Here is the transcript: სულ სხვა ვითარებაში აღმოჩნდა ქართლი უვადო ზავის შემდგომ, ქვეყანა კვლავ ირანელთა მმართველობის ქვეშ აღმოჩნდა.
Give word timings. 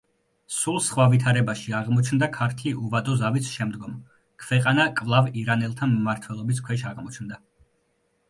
სულ 0.53 0.77
სხვა 0.83 1.03
ვითარებაში 1.09 1.73
აღმოჩნდა 1.79 2.29
ქართლი 2.37 2.71
უვადო 2.85 3.17
ზავის 3.19 3.51
შემდგომ, 3.57 3.93
ქვეყანა 4.45 4.87
კვლავ 5.01 5.29
ირანელთა 5.43 5.91
მმართველობის 5.93 6.63
ქვეშ 6.69 6.87
აღმოჩნდა. 6.93 7.39